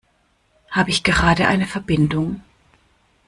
[0.71, 2.41] Habe ich gerade eine Verbindung?